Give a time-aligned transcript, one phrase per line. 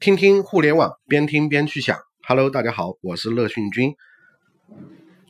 [0.00, 1.94] 听听互联网，边听边去想。
[2.26, 3.94] Hello，大家好，我是乐讯君。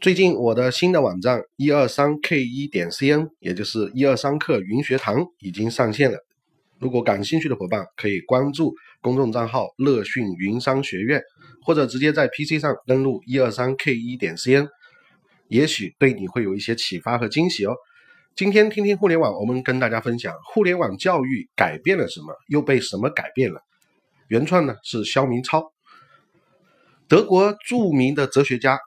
[0.00, 6.18] 最近我的新的网站一二三 K 一点 CN，也就是一二三课云学堂已经上线了。
[6.78, 8.72] 如果感兴趣的伙伴可以关注
[9.02, 11.20] 公众账号“乐讯云商学院”，
[11.66, 14.68] 或者直接在 PC 上登录一二三 K 一点 CN，
[15.48, 17.74] 也许对你会有一些启发和惊喜哦。
[18.36, 23.60] 今天听听互联网，我们跟大家分享互联网教育改变了什么，又被什么改变了。
[24.30, 25.72] 原创呢是肖明超，
[27.08, 28.78] 德国著名的哲学家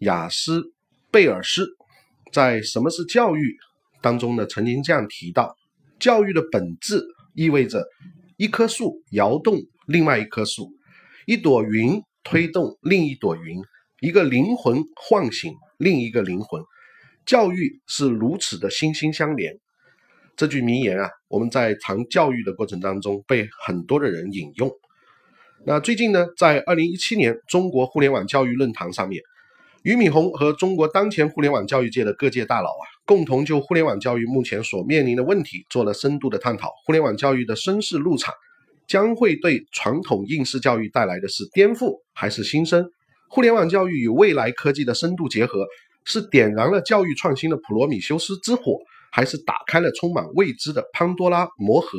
[0.00, 0.74] 雅斯
[1.10, 1.66] 贝尔斯
[2.30, 3.46] 在《什么是教育》
[4.02, 5.56] 当中呢曾经这样提到：
[5.98, 7.02] 教育的本质
[7.32, 7.82] 意味着
[8.36, 10.70] 一棵树摇动另外一棵树，
[11.24, 13.58] 一朵云推动另一朵云，
[14.00, 16.62] 一个灵魂唤醒另一个灵魂。
[17.24, 19.58] 教育是如此的心心相连，
[20.36, 24.70] 这句名言啊，我们在谈教育的过程当中被很多的人引用。
[25.66, 29.22] 那最近呢，在二零一七年中国互联网教育论坛上面，
[29.82, 36.70] 俞敏洪和中国当前互联网教育界的各界大佬啊，共同就互联网教育目前所面临的问题做了深度的探讨。
[36.86, 38.34] 互联网教育的声势入场，
[38.88, 42.90] 将会对传统应试教育带来的是颠覆还是新生？
[43.28, 45.66] 互联网教育与未来科技的深度结合。
[46.06, 48.78] 是点燃了教育创新的普罗米修斯之火，
[49.12, 51.98] 还是打开了充满未知的潘多拉魔盒？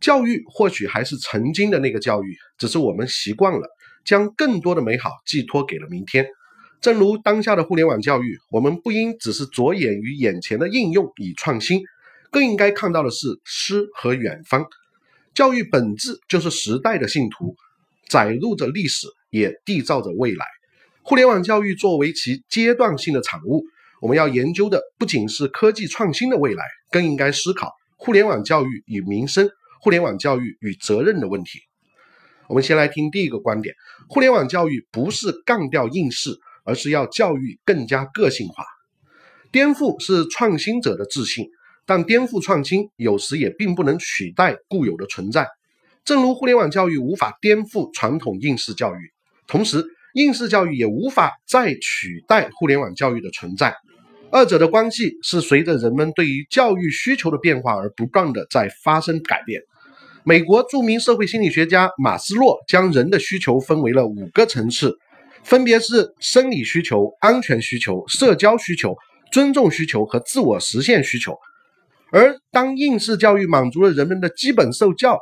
[0.00, 3.68] 教育或许还是曾经的那个教育，只是我们习惯了
[4.04, 6.26] 将更多的美好寄托给了明天。
[6.80, 11.82] 正如当下的互联网教育，我们不应只是着眼于眼前的应用与创新，
[12.30, 14.64] 更应该看到的是诗和远方。
[15.34, 17.56] 教育本质就是时代的信徒，
[18.08, 20.46] 载入着历史，也缔造着未来。
[21.02, 23.64] 互联网教育作为其阶段性的产物，
[24.00, 29.48] 我们要研究的不仅是科技创新的未来，更应该思考互联网教育与民生、
[29.80, 31.60] 互联网教育与责任的问题。
[32.48, 33.74] 我们先来听第一个观点：
[34.08, 36.30] 互联网教育不是杠掉应试，
[36.64, 38.64] 而是要教育更加个性化。
[39.50, 41.48] 颠覆是创新者的自信，
[41.86, 45.48] 但颠覆创新有时也并不能取代固有的存在。
[46.04, 49.12] 正如互联网教育无法颠覆传统应试教育，
[49.46, 49.84] 同时。
[50.14, 53.76] 应试教育也无法再取代互联网教育的存在，
[54.30, 59.62] 二者的关系是随着人们对于教育需求的变化而不断的在发生改变。
[60.22, 64.98] 美国著名社会心理学家马斯洛将人的需求分为了五个层次，
[65.42, 68.94] 分别是生理需求、安全需求、社交需求、
[69.32, 71.34] 尊重需求和自我实现需求。
[72.10, 75.18] 而当应试教育满足了人们的基本受教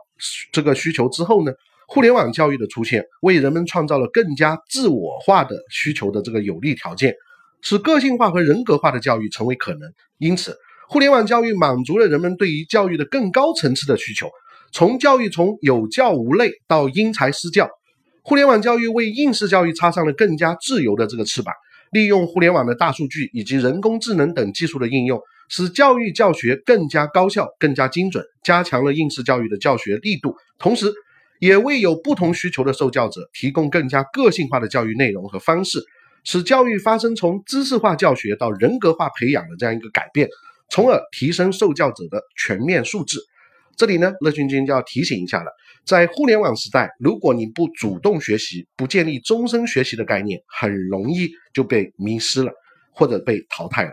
[0.51, 1.53] 这个需求之后呢？
[1.89, 7.15] 互联网教育的出现，为人们创造了更加自我化的需求的这个有利条件，
[7.63, 9.93] 使个性化和人格化的教育成为可能。
[10.19, 10.57] 因此，
[10.89, 14.31] 互联网教育满足了人们对于教育的更高层次的需求，
[14.73, 17.69] 从教育从有教无类到因材施教。
[18.23, 21.55] 互联网教育为应试教育插上了更加自由的这个翅膀，
[21.91, 30.93] 利用互联网的大数据以及人工智能等技术的应用，使教育教学更加高效、更加精准，加强了应试教育的教学力度，同时。
[31.39, 35.79] 也为有不同需求的受教者提供更加个性化的教育内容和方式，
[36.27, 40.29] 使教育发生从知识化教学到人格化培养的这样一个改变，
[40.69, 43.21] 从而提升受教者的全面素质。
[43.77, 45.53] 这里呢，乐君君就要提醒一下了，
[45.85, 52.51] 在互联网时代，如果你不主动学习，不建立终身学习的概念，很容易就被迷失了，
[52.91, 53.93] 或者被淘汰了。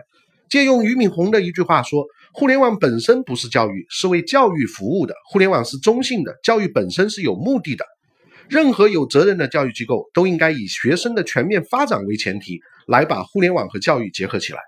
[0.50, 2.04] 借用俞敏洪的一句话说。
[2.36, 5.14] 互联网本身不是教育，是为教育服务的。
[5.30, 7.84] 互联网是中性的，教育本身是有目的的。
[8.48, 14.58] 任何有责任的教育机构都应该以学生的全面发展为前提，来把互联网和教育结合起来。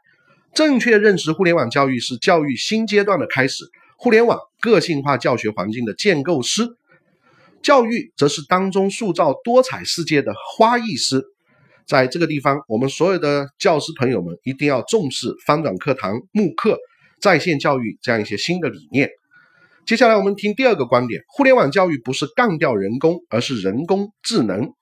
[0.54, 3.64] 正确认识互联网教育是教育新阶段的开始，
[3.98, 6.66] 互联网个性化教学环境的建构师，
[7.62, 11.22] 教育则是当中塑造多彩世界的花艺师。
[11.86, 16.78] 在这个地方，我们所有的教师朋友们一定要重视翻转课堂、慕课。
[17.20, 19.10] 在线教育这样一些新的理念。
[19.86, 24.72] 接下来我们听第二个观点：互联网教育不是干掉人工，而是人工智能。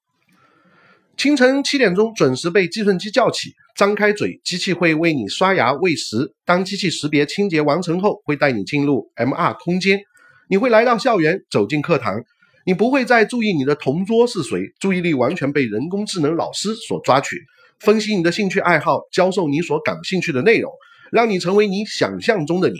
[1.18, 6.32] 清晨七点钟准时被计算机叫起，张开嘴，机器会为你刷牙喂食。
[6.46, 10.00] 当机器识别清洁完成后，会带你进入 MR 空间。
[10.48, 12.22] 你会来到校园，走进课堂。
[12.64, 17.36] 你不会再注意你的同桌是谁，注意力完全被人工智能老师所抓取，
[17.78, 20.72] 分析你的兴趣爱好，教授你所感兴趣的内容。
[21.12, 22.78] 让你成为你想象中的你，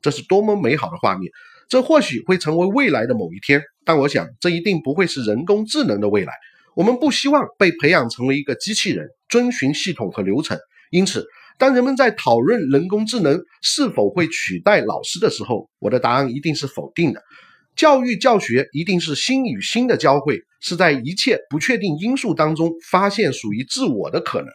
[0.00, 1.32] 这是多么美好的画面！
[1.68, 6.32] 这或许会成为未来的某一天，但我想这一定不会是人工智能的未来。
[6.76, 10.58] 我们不希望被培养成为一个机器人，遵循系统和流程。
[10.90, 11.24] 因此，
[11.58, 17.22] 当人们在讨论人工智能是否会取代老师的时候，我的答案一定是否定的。
[17.76, 24.48] 教育教学一定是心与心的交汇，是在一切不确定因素当中发现属于自我的可能。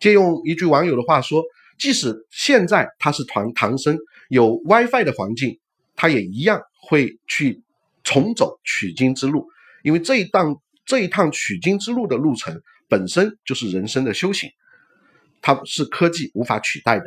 [0.00, 1.42] 借用一句网友的话说，
[1.78, 3.96] 即使现在他是唐唐僧，
[4.28, 5.58] 有 WiFi 的环境，
[5.96, 7.62] 他也一样会去
[8.04, 9.46] 重走取经之路，
[9.82, 14.50] 因为这一趟这一趟取经之路的路程本身就是人生的修行，
[15.40, 17.04] 它是科技无法取代的。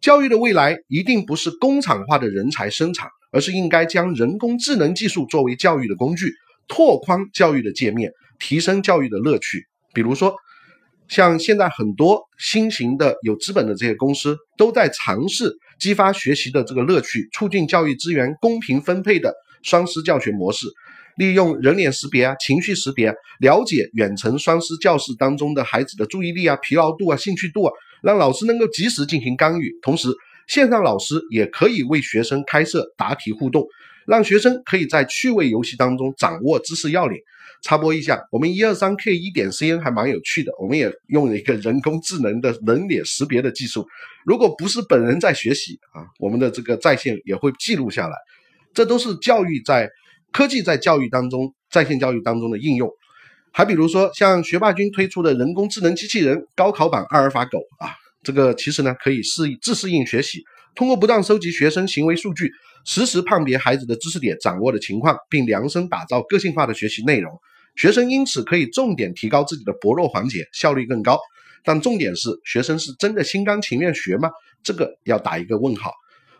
[0.00, 3.08] 教育的未来一定不是工厂化的人才生产。
[3.30, 6.32] 而是应该将人工智能技术作为教育的工具，
[6.66, 8.10] 拓宽教育的界面，
[8.40, 9.66] 提升教育的乐趣。
[9.92, 10.34] 比如说，
[11.08, 20.66] 像现在很多新型的有资本的这些公司，都在尝试激发学习的这个乐趣，促进教育资源公平分配的双师教学模式，
[21.16, 27.72] 利用人脸识别啊、情绪识别，了解远程双师教室当中的孩子的注意力啊、疲劳度啊、兴趣度啊，
[28.02, 30.08] 让老师能够及时进行干预，同时。
[30.46, 33.66] 线上老师也可以为学生开设答题互动，
[34.08, 37.18] 让学生可以在趣味游戏当中掌握知识要领。
[37.60, 43.86] 插播一下，我们一二三 K 一点 CN 还蛮有趣的，我们也用了一个人工智能的人脸识别的技术。
[44.24, 48.14] 如果不是本人在学习啊，我们的这个在线也会记录下来。
[48.72, 49.90] 这都是教育在
[50.32, 52.88] 科技在教育当中在线教育当中的应用。
[53.50, 57.90] 还比如说，像学霸君推出的人工智能机器人高考版阿尔法狗啊。
[58.22, 60.42] 这个其实呢，可以适自适应学习，
[60.74, 62.52] 通过不断收集学生行为数据，
[62.84, 67.32] 实时判别孩子的知识点、掌握的情况，并量身打造个性化的学习内容。
[67.76, 71.18] 学生因此可以重点提高自己的薄弱环节，效率更高。
[71.64, 74.30] 但重点是，学生是真的心甘情愿学吗？
[74.62, 75.92] 这个要打一个问号。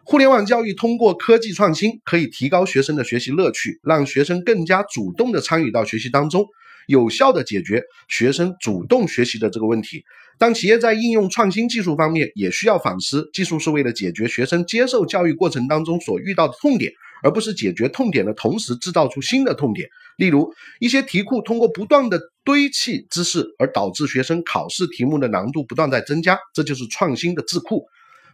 [0.04, 6.46] 互联网教育通过科技创新，可以提高学生的学习乐趣，让学生更加主动地参与到学习当中。
[6.86, 10.02] 有效的解决学生主动学习的这个问题。
[10.38, 16.92] 当企业在应用创新技术方面，也需要反思，技术是为了解决学生接受教育过程当中所遇到的痛点，
[17.22, 19.88] 而不是解决痛点的同时制造出新的痛点。
[20.16, 20.48] 例如，
[20.78, 27.84] 一些题库通过不断的堆砌知识，而导致学生考试题目的难度不断在增加，这就是创新的智库。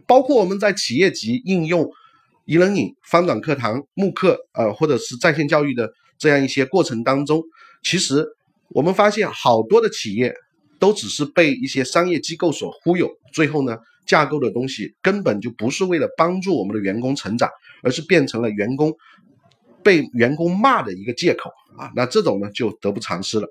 [0.07, 1.89] 包括我们在企业级应用
[2.45, 7.43] 一人影翻转课堂、慕课，呃，或者是在线教育的这样一些过程当中，
[7.83, 8.27] 其实。
[8.71, 10.35] 我们发现好多的企业
[10.85, 17.49] 都只是被一些商业机构所忽悠，最后呢，架构的东西根本就不是为了帮助我们的员工成长，
[17.83, 18.95] 而是变成了员工
[19.83, 21.49] 被员工骂的一个借口
[21.79, 21.91] 啊！
[21.97, 23.49] 那这种呢就得不偿失了。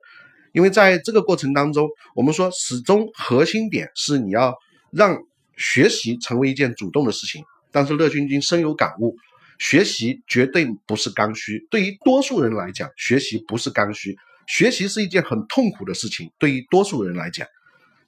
[0.51, 4.53] 因为在这个过程当中，我们说始终核心点是你要
[4.91, 5.18] 让
[5.57, 7.44] 学习成为一件主动的事情。
[7.71, 9.15] 但是乐君君深有感悟，
[9.57, 14.15] 学习绝对不是刚需，对于多数人来讲，学习不是刚需。
[14.48, 17.48] 学习是一件很痛苦的事情，对于多数人来讲。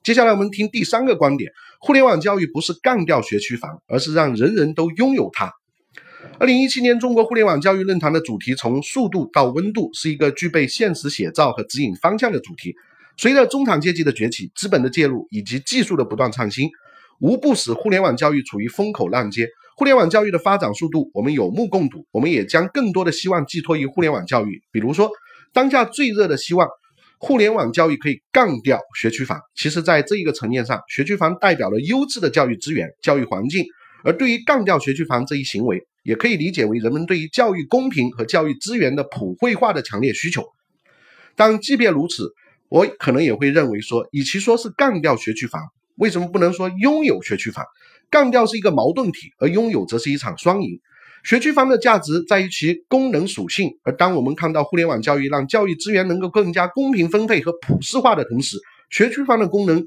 [0.03, 5.51] 接下来我们听第三个观点：互联网教育不是干掉学区房，而是让人人都拥有它。
[6.39, 12.75] 二零一七年中国互联网教育论坛的主题从速度到温度，是一个具备现实写照和指引方向的主题。
[13.17, 16.69] 随着中产阶级的崛起、资本的介入以及技术的不断创新，
[17.19, 19.47] 无不使互联网教育处于风口浪尖。
[19.75, 22.05] 互联网教育的发展速度，我们有目共睹。
[22.11, 25.09] 我们也将更多的希望寄托于互联网教育，比如说。
[25.55, 26.67] 当下最热的希望，
[27.17, 29.39] 互联网教育可以干掉学区房。
[29.55, 33.63] 其实，在这一个层面上，学区房代表了优质的教育资源、教育环境，
[34.03, 40.43] 而对于干掉学区房这一行为，也可以理解为人们对于教育公平和教育资源的普惠化的强烈需求。
[41.37, 42.33] 但即便如此，
[42.67, 45.63] 我可能也会认为说，与其说是干掉学区房，
[45.95, 47.63] 为什么不能说拥有学区房？
[48.09, 50.81] 干掉是一个矛盾体，而拥有则是一场双赢。
[51.25, 58.59] 学区房的价值在于其功能属性，而当我们看到互联网教育让教育资源能够更加公平分配和普适化的同时，
[58.91, 59.83] 学区房的功能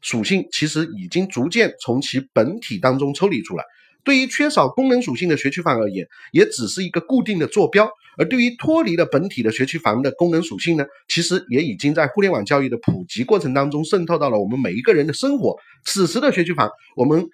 [0.00, 3.62] 属性其实已经逐渐从其本体当中抽离出来。
[4.02, 7.86] 对于缺少功能属性的学区房而言，也只是一个固定的坐标；
[8.18, 15.56] 而对于脱离了本体的学区房的功能属性呢，其实也已经在互联网教育的普及过程当中渗透到了我们每一个人的生活。
[15.84, 17.28] 此时的学区房，我们。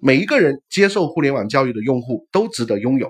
[0.00, 3.08] 每一个人接受互联网教育的用户都值得拥有。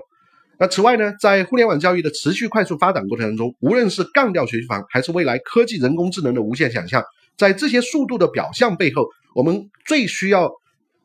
[0.59, 7.03] 那此外呢，在互联网教育的持续快速发展过程中，无论是干掉学区房，还是未来科技人工智能的无限想象，
[7.37, 10.51] 在这些速度的表象背后，我们最需要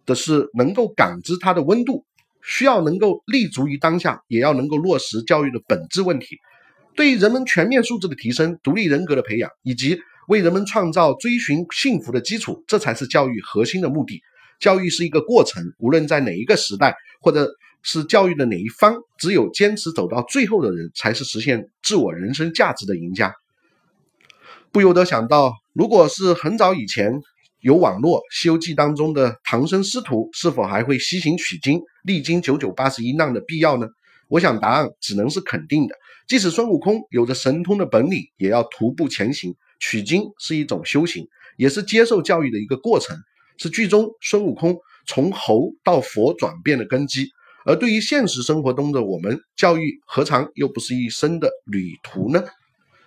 [0.07, 2.05] 的是能够感知它的温度，
[2.43, 6.37] 需要能够立足于当下，也要能够落实教育的本质问题。
[6.97, 14.21] 对于人们全面素质的提升、独立人格的培养，以及为人们创造追寻幸福的基础，这才是教育核心的目的。
[14.61, 17.51] 教育是一个过程，无论在哪一个时代，或者
[17.83, 23.33] 是教育的哪一方，只有坚持走到最后的人，才是实现自我人生价值的赢家。
[24.73, 27.13] 不由得想到，如果是很早以前
[27.61, 33.87] 有网络，《西游记》当中的唐僧师徒是否还会西行取经，历经九九八十一难的必要呢？
[34.29, 35.95] 我想答案只能是肯定的。
[36.27, 39.55] 即使孙悟空有着神通的本领，也要徒步前行。
[39.81, 41.27] 取经是一种修行，
[41.59, 43.15] 也是接受教育的一个过程，
[43.57, 47.29] 是剧中孙悟空从猴到佛转变的根基。
[47.65, 52.45] 而对于现实生活中的我们，教育何尝又不是一生的旅途呢？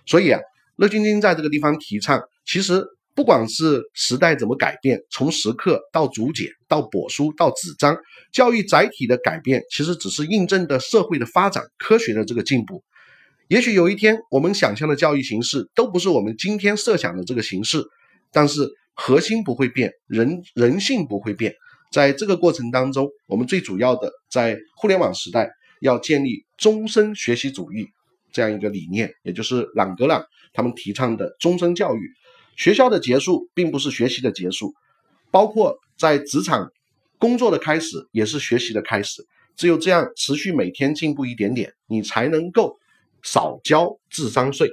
[0.06, 0.39] 所以啊，
[0.75, 2.86] 乐晶晶在这个地方提倡，其实。
[3.18, 7.98] 不管是时代怎么改变，从石刻到竹简到帛书到纸张，
[8.32, 12.84] 教育载体的改变，其实只是印证的社会的发展、科学的这个进步。
[13.48, 17.84] 也许有一天，我们想象的教育形式都不是我们今天设想的这个形式，
[18.32, 21.54] 但是核心不会变，人人性不会变。
[21.92, 25.50] 在这个过程当中，我们最主要的在互联网时代
[25.82, 27.88] 要建立终身学习主义
[28.34, 32.10] 这样一个理念，也就是朗格朗他们提倡的终身教育。
[32.58, 34.74] 学校的结束并不是学习的结束，
[35.30, 36.70] 包括在职场
[37.20, 39.24] 工作的开始也是学习的开始。
[39.56, 42.75] 只有这样持续每天进步一点点，你才能够
[43.22, 44.68] 少交智商税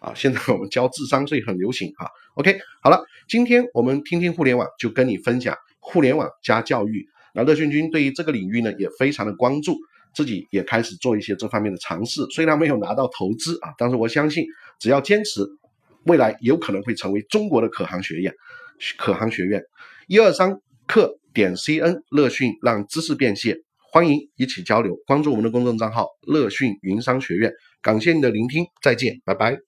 [0.00, 0.12] 啊！
[0.14, 2.06] 现在我们交智商税很流行啊。
[2.34, 7.06] OK，好了，今天我们听听互联网，就跟你分享互联网加教育。
[7.34, 9.76] 那乐讯君对于这个领域呢也非常的关注，
[10.14, 12.22] 自己也开始做一些这方面的尝试。
[12.30, 14.44] 虽然没有拿到投资啊，但是我相信
[14.78, 15.44] 只要坚持。
[16.04, 18.32] 未来有可能会成为中国的可航学院，
[18.96, 19.62] 可航学院，
[20.06, 23.58] 一二三课点 cn 乐讯让知识变现，
[23.92, 27.52] 欢迎一起交流，关注我们的公众账号乐讯云商学院，
[27.82, 29.67] 感谢你的聆听，再见，拜拜。